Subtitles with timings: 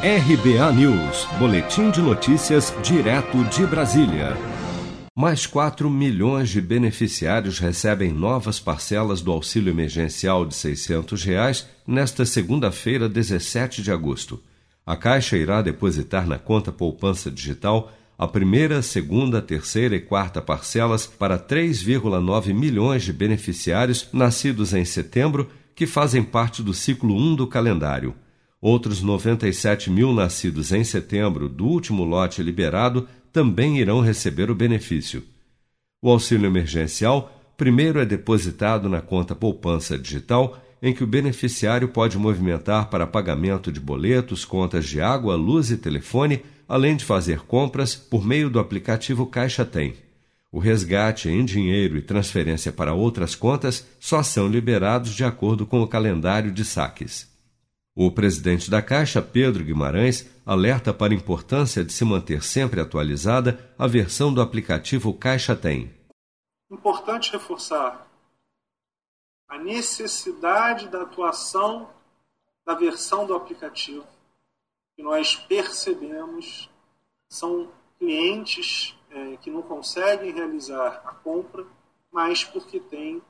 [0.00, 4.36] RBA News, Boletim de Notícias, direto de Brasília.
[5.12, 12.24] Mais 4 milhões de beneficiários recebem novas parcelas do auxílio emergencial de 600 reais nesta
[12.24, 14.40] segunda-feira, 17 de agosto.
[14.86, 21.08] A Caixa irá depositar na conta poupança digital a primeira, segunda, terceira e quarta parcelas
[21.08, 27.48] para 3,9 milhões de beneficiários nascidos em setembro que fazem parte do ciclo 1 do
[27.48, 28.14] calendário.
[28.60, 35.22] Outros 97 mil nascidos em setembro do último lote liberado também irão receber o benefício.
[36.02, 42.16] O auxílio emergencial primeiro é depositado na conta poupança digital, em que o beneficiário pode
[42.16, 47.96] movimentar para pagamento de boletos, contas de água, luz e telefone, além de fazer compras
[47.96, 49.94] por meio do aplicativo Caixa Tem.
[50.52, 55.82] O resgate em dinheiro e transferência para outras contas só são liberados de acordo com
[55.82, 57.28] o calendário de saques.
[58.00, 63.74] O presidente da Caixa, Pedro Guimarães, alerta para a importância de se manter sempre atualizada
[63.76, 65.92] a versão do aplicativo Caixa Tem.
[66.70, 68.08] Importante reforçar
[69.48, 71.90] a necessidade da atuação
[72.64, 74.06] da versão do aplicativo
[74.94, 76.70] que nós percebemos
[77.28, 81.66] são clientes é, que não conseguem realizar a compra,
[82.12, 83.20] mas porque tem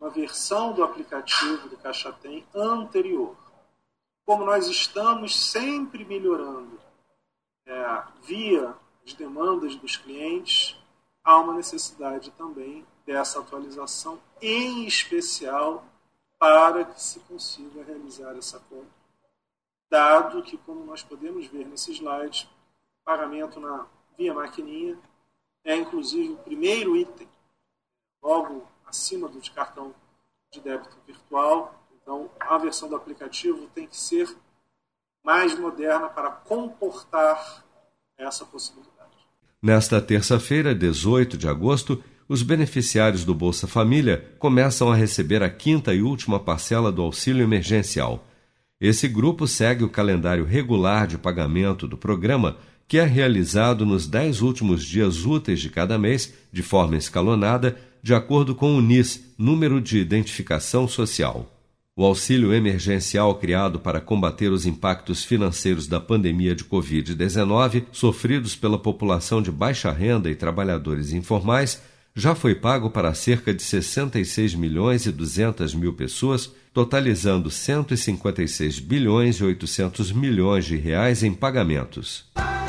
[0.00, 3.36] uma versão do aplicativo do Caixa Tem anterior
[4.26, 6.78] como nós estamos sempre melhorando.
[7.64, 8.74] É, via
[9.06, 10.76] as demandas dos clientes,
[11.22, 15.84] há uma necessidade também dessa atualização, em especial
[16.38, 18.90] para que se consiga realizar essa compra,
[19.88, 22.48] dado que, como nós podemos ver nesse slide,
[23.04, 23.86] pagamento na
[24.18, 24.98] via maquininha
[25.64, 27.28] é inclusive o primeiro item,
[28.22, 29.94] logo acima do de cartão
[30.50, 31.74] de débito virtual,
[32.48, 34.28] a versão do aplicativo tem que ser
[35.24, 37.64] mais moderna para comportar
[38.16, 38.94] essa possibilidade.
[39.60, 45.94] Nesta terça-feira, 18 de agosto, os beneficiários do Bolsa Família começam a receber a quinta
[45.94, 48.26] e última parcela do auxílio emergencial.
[48.80, 52.56] Esse grupo segue o calendário regular de pagamento do programa,
[52.86, 58.14] que é realizado nos dez últimos dias úteis de cada mês, de forma escalonada, de
[58.14, 61.55] acordo com o NIS, Número de Identificação Social.
[61.98, 68.78] O auxílio emergencial criado para combater os impactos financeiros da pandemia de Covid-19 sofridos pela
[68.78, 71.80] população de baixa renda e trabalhadores informais
[72.14, 79.36] já foi pago para cerca de 66 milhões e 200 mil pessoas, totalizando 156 bilhões
[79.36, 82.26] e 800 milhões de reais em pagamentos.